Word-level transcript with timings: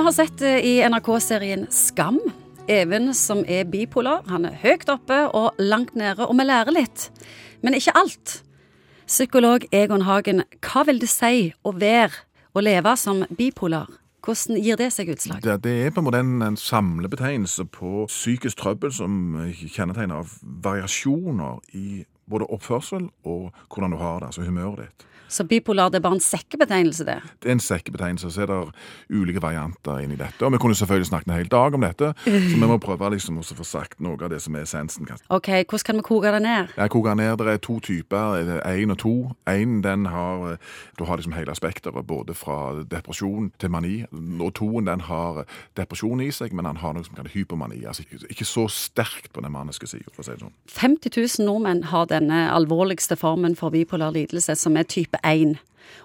Vi 0.00 0.04
har 0.04 0.12
sett 0.12 0.38
det 0.38 0.62
i 0.64 0.78
NRK-serien 0.88 1.66
Skam. 1.70 2.16
Even 2.68 3.10
som 3.14 3.42
er 3.44 3.66
bipolar, 3.68 4.22
han 4.32 4.46
er 4.48 4.54
høyt 4.62 4.88
oppe 4.88 5.18
og 5.36 5.58
langt 5.60 5.92
nede, 5.92 6.24
og 6.24 6.32
vi 6.38 6.46
lærer 6.48 6.72
litt. 6.72 7.02
Men 7.60 7.76
ikke 7.76 7.92
alt. 8.00 8.38
Psykolog 9.04 9.66
Egon 9.76 10.06
Hagen, 10.08 10.40
hva 10.64 10.86
vil 10.88 11.02
det 11.02 11.10
si 11.12 11.50
å 11.52 11.74
være 11.76 12.16
og 12.56 12.64
leve 12.64 12.94
som 12.96 13.26
bipolar? 13.28 13.92
Hvordan 14.24 14.62
gir 14.64 14.80
det 14.80 14.88
seg 14.96 15.12
utslag? 15.12 15.44
Det, 15.44 15.58
det 15.68 15.76
er 15.84 15.92
på 15.92 16.00
en 16.00 16.08
måte 16.08 16.24
en, 16.24 16.32
en 16.48 16.56
samlebetegnelse 16.56 17.68
på 17.68 18.06
psykisk 18.08 18.64
trøbbel 18.64 18.96
som 19.02 19.36
kjennetegner 19.52 20.22
av 20.22 20.32
variasjoner 20.64 21.60
i 21.76 22.06
både 22.30 22.48
oppførsel 22.50 23.08
og 23.24 23.50
hvordan 23.68 23.94
du 23.96 24.00
har 24.00 24.20
det, 24.20 24.32
altså 24.32 24.46
humøret 24.46 24.86
ditt. 24.86 25.06
Så 25.30 25.44
bipolar 25.46 25.92
det 25.94 26.00
er 26.00 26.02
bare 26.02 26.16
en 26.18 26.22
sekkebetegnelse, 26.22 27.04
det? 27.06 27.20
Det 27.42 27.48
er 27.48 27.54
en 27.54 27.62
sekkebetegnelse, 27.62 28.32
så 28.34 28.42
er 28.42 28.48
det 28.50 28.56
ulike 29.14 29.38
varianter 29.42 30.00
inni 30.02 30.16
dette. 30.18 30.42
Og 30.42 30.50
vi 30.52 30.58
kunne 30.58 30.74
selvfølgelig 30.74 31.06
snakket 31.06 31.30
en 31.30 31.36
hel 31.36 31.50
dag 31.52 31.74
om 31.74 31.84
dette, 31.86 32.08
så 32.24 32.56
vi 32.56 32.66
må 32.66 32.78
prøve 32.82 33.12
liksom 33.14 33.38
å 33.38 33.44
få 33.46 33.66
sagt 33.66 34.02
noe 34.02 34.18
av 34.18 34.32
det 34.32 34.40
som 34.42 34.58
er 34.58 34.66
essensen. 34.66 35.06
Ok, 35.30 35.48
Hvordan 35.70 35.86
kan 35.86 36.00
vi 36.00 36.04
koke 36.08 36.32
det 36.34 36.40
ned? 36.42 36.74
Jeg 36.76 36.90
koke 36.90 37.14
ned, 37.14 37.38
Det 37.38 37.46
er 37.46 37.62
to 37.62 37.78
typer, 37.78 38.42
én 38.66 38.90
og 38.90 38.98
to. 38.98 39.14
Én 39.46 39.78
den 39.82 40.06
har 40.06 40.58
Du 40.98 41.04
har 41.04 41.16
liksom 41.16 41.32
hele 41.32 41.54
spekteret, 41.54 42.06
både 42.06 42.34
fra 42.34 42.82
depresjon 42.82 43.52
til 43.58 43.70
mani. 43.70 44.04
Og 44.40 44.54
toen 44.54 44.86
den 44.86 45.00
har 45.00 45.44
depresjon 45.76 46.20
i 46.20 46.30
seg, 46.30 46.52
men 46.52 46.64
han 46.64 46.76
har 46.76 46.92
noe 46.92 47.04
som 47.04 47.14
kalles 47.14 47.32
hypomani. 47.32 47.84
Altså 47.86 48.02
ikke, 48.28 48.44
så 48.44 48.66
sterkt 48.68 49.32
på 49.32 49.40
den 49.40 49.52
maniske 49.52 49.86
sida, 49.86 50.10
for 50.12 50.22
å 50.22 50.26
si 50.26 50.32
det 50.32 50.40
sånn. 50.40 50.52
50 50.68 51.16
000 51.38 51.46
nordmenn 51.46 51.84
har 51.84 52.06
denne 52.20 52.46
alvorligste 52.54 53.16
formen 53.18 53.56
for 53.58 53.72
bipolar 53.74 54.14
lidelse, 54.14 54.54
som 54.56 54.76
er 54.76 54.88
type 54.88 55.18
1. 55.26 55.56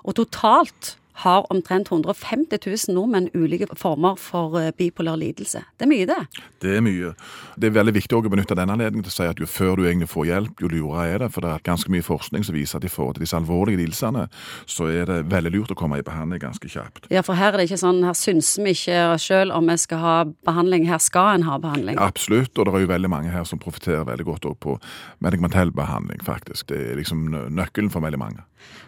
Og 0.04 0.16
totalt 0.18 0.96
har 1.24 1.46
omtrent 1.54 1.92
150 1.92 2.60
000 2.66 2.96
nordmenn 2.96 3.30
ulike 3.34 3.68
former 3.80 4.18
for 4.20 4.58
eh, 4.60 4.72
bipolar 4.76 5.16
lidelse. 5.20 5.62
Det 5.80 5.86
er 5.86 5.92
mye, 5.92 6.08
det. 6.10 6.44
Det 6.62 6.76
er 6.78 6.84
mye. 6.84 7.14
Det 7.56 7.70
er 7.70 7.78
veldig 7.78 7.94
viktig 7.96 8.18
å 8.18 8.24
benytte 8.28 8.58
denne 8.58 8.76
anledningen 8.76 9.06
til 9.08 9.14
å 9.14 9.16
si 9.16 9.28
at 9.30 9.40
jo 9.40 9.48
før 9.50 9.80
du 9.80 9.86
egentlig 9.86 10.10
får 10.12 10.28
hjelp, 10.32 10.64
jo 10.64 10.72
lurere 10.72 11.16
er 11.16 11.24
det. 11.24 11.32
For 11.34 11.46
det 11.46 11.54
er 11.54 11.66
ganske 11.66 11.92
mye 11.94 12.06
forskning 12.06 12.46
som 12.48 12.58
viser 12.58 12.80
at 12.80 12.88
i 12.88 12.92
forhold 12.92 13.18
til 13.18 13.26
disse 13.26 13.38
alvorlige 13.38 13.80
lidelsene, 13.82 14.28
så 14.68 14.90
er 14.92 15.10
det 15.10 15.20
veldig 15.32 15.54
lurt 15.56 15.74
å 15.74 15.80
komme 15.80 16.00
i 16.02 16.06
behandling 16.06 16.44
ganske 16.44 16.70
kjapt. 16.72 17.10
Ja, 17.14 17.24
for 17.26 17.40
her 17.40 17.54
er 17.54 17.62
det 17.62 17.70
ikke 17.70 17.82
sånn, 17.82 18.04
her 18.06 18.18
synser 18.18 18.66
vi 18.68 18.76
ikke 18.76 19.02
sjøl 19.22 19.54
om 19.56 19.72
vi 19.72 19.78
skal 19.82 20.04
ha 20.04 20.16
behandling, 20.48 20.88
her 20.90 21.02
skal 21.04 21.36
en 21.38 21.48
ha 21.48 21.60
behandling. 21.62 22.00
Absolutt, 22.02 22.54
og 22.58 22.68
det 22.68 22.76
er 22.76 22.86
jo 22.86 22.94
veldig 22.94 23.12
mange 23.12 23.34
her 23.34 23.48
som 23.48 23.62
profitterer 23.62 24.08
veldig 24.08 24.28
godt 24.28 24.50
på 24.62 24.78
medikamentell 25.26 25.72
behandling, 25.76 26.20
faktisk. 26.26 26.68
Det 26.70 26.82
er 26.92 27.00
liksom 27.00 27.28
nøkkelen 27.56 27.92
for 27.94 28.04
veldig 28.06 28.22
mange. 28.22 28.44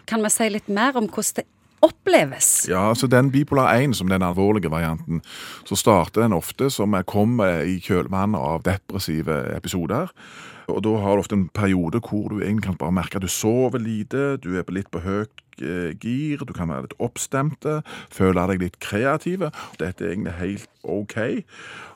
Kan 0.08 0.24
vi 0.24 0.30
si 0.32 0.48
litt 0.50 0.68
mer 0.72 0.96
om 0.98 1.08
hvordan 1.08 1.38
det 1.40 1.46
oppleves. 1.84 2.68
Ja, 2.70 2.88
altså 2.90 3.08
den 3.10 3.30
bipolar 3.34 3.72
1, 3.78 3.96
som 3.98 4.10
den 4.10 4.24
alvorlige 4.26 4.70
varianten, 4.72 5.22
så 5.68 5.78
starter 5.78 6.24
den 6.24 6.36
ofte 6.36 6.70
som 6.70 6.96
kommer 7.06 7.62
i 7.62 7.78
kjølvannet 7.84 8.40
av 8.40 8.64
depressive 8.66 9.40
episoder. 9.56 10.12
Og 10.68 10.82
da 10.84 10.94
har 11.00 11.16
du 11.16 11.24
ofte 11.24 11.36
en 11.38 11.48
periode 11.54 12.02
hvor 12.04 12.28
du 12.28 12.42
egentlig 12.42 12.68
kan 12.68 12.80
bare 12.80 12.96
merke 12.98 13.16
at 13.16 13.24
du 13.24 13.30
sover 13.32 13.80
lite, 13.80 14.36
du 14.42 14.54
er 14.58 14.68
litt 14.74 14.90
på 14.92 15.04
høyt 15.04 15.44
gir, 15.60 16.44
du 16.44 16.54
kan 16.56 16.70
være 16.72 16.88
litt 16.88 16.98
oppstemte, 17.02 17.80
føle 18.14 18.46
deg 18.52 18.64
litt 18.64 18.80
kreative. 18.84 19.52
Dette 19.80 20.04
er 20.04 20.14
egentlig 20.14 20.38
helt 20.38 20.68
OK. 20.88 21.18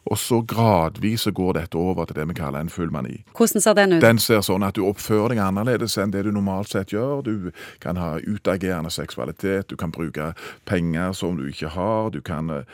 Og 0.04 0.18
så 0.18 0.40
gradvis 0.42 1.28
går 1.34 1.52
dette 1.60 1.78
over 1.78 2.04
til 2.04 2.16
det 2.18 2.24
vi 2.28 2.34
kaller 2.34 2.64
en 2.64 2.72
full 2.72 2.90
mani. 2.90 3.20
Hvordan 3.38 3.62
ser 3.62 3.76
den 3.78 3.92
ut? 3.92 4.02
Den 4.02 4.18
ser 4.18 4.42
sånn 4.42 4.66
at 4.66 4.74
du 4.74 4.82
oppfører 4.88 5.30
deg 5.30 5.42
annerledes 5.44 5.94
enn 6.02 6.10
det 6.10 6.24
du 6.26 6.32
normalt 6.34 6.72
sett 6.72 6.90
gjør. 6.90 7.22
Du 7.22 7.52
kan 7.80 8.00
ha 8.00 8.16
utagerende 8.18 8.90
seksualitet, 8.90 9.70
du 9.70 9.78
kan 9.78 9.94
bruke 9.94 10.32
penger 10.66 11.14
som 11.14 11.38
du 11.38 11.46
ikke 11.46 11.70
har, 11.76 12.10
du 12.10 12.18
kan 12.20 12.50
eh, 12.50 12.66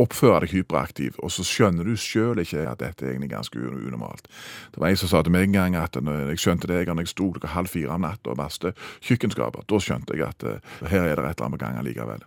oppføre 0.00 0.46
deg 0.46 0.54
hyperaktiv, 0.54 1.18
og 1.20 1.32
så 1.34 1.44
skjønner 1.44 1.84
du 1.84 1.96
sjøl 1.98 2.40
ikke 2.40 2.64
at 2.70 2.80
dette 2.80 3.04
er 3.04 3.12
egentlig 3.12 3.32
ganske 3.34 3.58
unormalt. 3.58 4.28
Det 4.72 4.80
var 4.80 4.88
en 4.88 5.00
som 5.00 5.10
sa 5.10 5.22
til 5.26 5.34
meg 5.34 5.48
en 5.48 5.56
gang 5.58 5.76
at 5.76 5.98
når 6.00 6.30
jeg 6.32 6.44
skjønte 6.44 6.70
det 6.70 6.86
når 6.88 7.04
jeg 7.04 7.12
sto 7.12 7.30
klokka 7.34 7.52
halv 7.52 7.72
fire 7.72 7.92
om 7.96 8.06
natta 8.06 8.32
og 8.32 8.38
vasket 8.40 8.78
kjøkkenskaper, 9.04 9.66
da 9.68 9.80
skjønte 9.82 10.16
jeg 10.16 10.29
at 10.29 10.29
uh, 10.44 10.58
her 10.90 11.06
er 11.06 11.16
det 11.16 11.24
et 11.24 11.38
eller 11.38 11.46
annet 11.46 11.58
på 11.58 11.64
gang 11.64 11.80
likevel. 11.86 12.26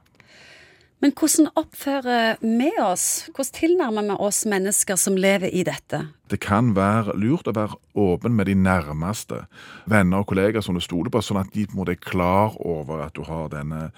Men 1.03 1.11
hvordan 1.19 1.49
oppfører 1.59 2.37
vi 2.39 2.69
oss? 2.79 3.25
Hvordan 3.35 3.55
tilnærmer 3.57 4.05
vi 4.07 4.19
oss 4.23 4.45
mennesker 4.47 4.95
som 4.95 5.17
lever 5.19 5.51
i 5.51 5.65
dette? 5.67 5.99
Det 6.31 6.39
kan 6.39 6.71
være 6.75 7.17
lurt 7.19 7.47
å 7.47 7.53
være 7.55 7.77
åpen 7.99 8.35
med 8.37 8.47
de 8.47 8.55
nærmeste, 8.55 9.43
venner 9.91 10.23
og 10.23 10.29
kollegaer 10.31 10.63
som 10.63 10.77
du 10.77 10.81
stoler 10.81 11.11
på, 11.11 11.21
sånn 11.21 11.41
at 11.41 11.51
de 11.53 11.65
på 11.67 11.75
en 11.75 11.81
måte 11.81 11.97
er 11.97 12.03
klar 12.03 12.55
over 12.59 13.03
at 13.05 13.15
du 13.17 13.25
har 13.27 13.51
denne 13.53 13.89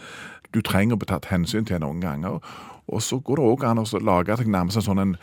Du 0.56 0.62
trenger 0.62 0.96
å 0.96 1.00
bli 1.02 1.08
tatt 1.10 1.26
hensyn 1.28 1.66
til 1.68 1.82
noen 1.84 2.00
ganger. 2.00 2.40
Og 2.88 3.02
så 3.02 3.18
går 3.20 3.40
det 3.40 3.46
òg 3.46 3.64
an 3.66 3.82
å 3.82 4.00
lage 4.00 4.36
seg 4.38 4.50
nærmest 4.52 4.78
en 4.80 4.86
sånn 4.86 5.02
en, 5.02 5.16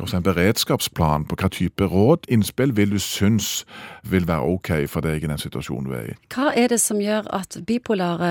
en, 0.00 0.24
beredskapsplan 0.24 1.26
på 1.28 1.38
hva 1.40 1.50
type 1.50 1.88
råd, 1.90 2.28
innspill, 2.30 2.72
vil 2.76 2.94
du 2.94 3.00
synes 3.02 3.66
vil 4.06 4.28
være 4.28 4.46
OK 4.54 4.70
for 4.88 5.04
deg 5.04 5.26
i 5.26 5.30
den 5.30 5.42
situasjonen 5.42 5.90
du 5.90 5.96
er 5.98 6.12
i. 6.12 6.14
Hva 6.34 6.52
er 6.54 6.70
det 6.70 6.80
som 6.80 7.02
gjør 7.02 7.26
at 7.34 7.58
bipolare 7.66 8.30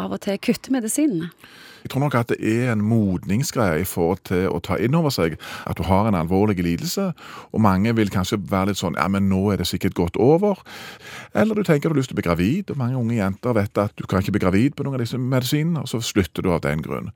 av 0.00 0.16
og 0.16 0.24
til 0.24 0.40
kutter 0.40 0.72
medisinene? 0.72 1.28
Jeg 1.82 1.90
tror 1.90 2.04
nok 2.04 2.14
at 2.14 2.30
det 2.30 2.38
er 2.46 2.72
en 2.72 2.82
modningsgreie 2.86 3.82
i 3.82 3.86
forhold 3.88 4.22
til 4.28 4.46
å 4.48 4.60
ta 4.62 4.78
inn 4.78 4.94
over 4.94 5.12
seg 5.12 5.34
at 5.66 5.78
du 5.78 5.82
har 5.88 6.06
en 6.08 6.16
alvorlig 6.16 6.62
lidelse, 6.62 7.08
og 7.50 7.64
mange 7.72 7.94
vil 7.98 8.12
kanskje 8.12 8.40
være 8.50 8.72
litt 8.72 8.80
sånn 8.80 8.98
ja, 8.98 9.08
men 9.12 9.28
nå 9.32 9.42
er 9.52 9.62
det 9.62 9.68
sikkert 9.70 9.98
gått 9.98 10.20
over. 10.20 10.60
Eller 11.34 11.58
du 11.58 11.64
tenker 11.66 11.88
du 11.88 11.96
har 11.96 12.02
lyst 12.02 12.12
til 12.12 12.18
å 12.18 12.20
bli 12.20 12.28
gravid, 12.28 12.72
og 12.72 12.80
mange 12.80 13.00
unge 13.00 13.18
jenter 13.18 13.56
vet 13.58 13.82
at 13.82 13.96
du 13.98 14.06
kan 14.06 14.22
ikke 14.22 14.36
bli 14.36 14.44
gravid 14.44 14.76
på 14.76 14.86
noen 14.86 14.98
av 14.98 15.04
disse 15.04 15.20
medisinene, 15.20 15.84
og 15.84 15.90
så 15.90 16.02
slutter 16.04 16.44
du 16.44 16.52
av 16.52 16.62
den 16.66 16.84
grunn. 16.84 17.12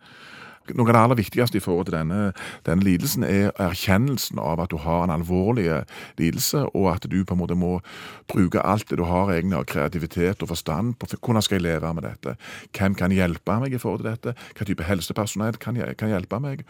Noe 0.75 0.89
av 0.89 0.95
det 0.95 1.03
aller 1.03 1.21
viktigste 1.21 1.61
i 1.61 1.63
forhold 1.63 1.89
til 1.89 1.97
denne, 1.99 2.33
denne, 2.67 2.87
lidelsen 2.87 3.27
er 3.27 3.53
erkjennelsen 3.63 4.41
av 4.43 4.63
at 4.65 4.73
du 4.73 4.79
har 4.83 5.05
en 5.05 5.15
alvorlig 5.15 5.69
lidelse, 6.19 6.65
og 6.75 6.89
at 6.95 7.07
du 7.11 7.19
på 7.25 7.37
en 7.37 7.43
måte 7.43 7.59
må 7.59 7.77
bruke 8.31 8.63
alt 8.63 8.89
det 8.91 8.99
du 9.01 9.05
har 9.07 9.33
egentlig 9.35 9.61
av 9.61 9.69
kreativitet 9.71 10.43
og 10.43 10.51
forstand 10.53 10.97
på 11.01 11.11
hvordan 11.15 11.45
skal 11.45 11.61
jeg 11.61 11.67
leve 11.69 11.93
med 11.95 12.07
dette. 12.09 12.37
Hvem 12.77 12.97
kan 12.99 13.15
hjelpe 13.15 13.61
meg 13.63 13.77
i 13.77 13.83
forhold 13.83 14.03
til 14.03 14.11
dette? 14.13 14.35
Hva 14.57 14.67
type 14.69 14.89
helsepersonell 14.89 15.61
kan, 15.63 15.79
kan 15.99 16.13
hjelpe 16.13 16.41
meg? 16.43 16.67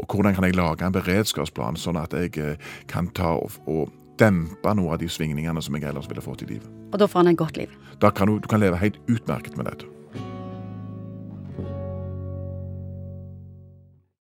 Og 0.00 0.08
hvordan 0.08 0.36
kan 0.36 0.48
jeg 0.48 0.56
lage 0.58 0.86
en 0.86 0.96
beredskapsplan, 0.96 1.78
sånn 1.80 2.00
at 2.00 2.16
jeg 2.16 2.34
eh, 2.40 2.72
kan 2.90 3.12
ta 3.14 3.36
og, 3.36 3.60
og 3.66 3.92
dempe 4.20 4.74
noen 4.76 4.94
av 4.94 5.00
de 5.02 5.08
svingningene 5.10 5.62
som 5.64 5.74
jeg 5.76 5.88
ellers 5.90 6.08
ville 6.10 6.24
fått 6.24 6.44
i 6.46 6.52
livet. 6.54 6.68
Og 6.92 7.00
da 7.02 7.10
får 7.10 7.24
han 7.24 7.32
et 7.34 7.40
godt 7.40 7.58
liv? 7.58 7.74
Da 8.02 8.12
kan 8.14 8.30
du, 8.30 8.38
du 8.38 8.48
kan 8.50 8.62
leve 8.62 8.78
helt 8.78 9.00
utmerket 9.10 9.58
med 9.58 9.70
dette. 9.70 9.93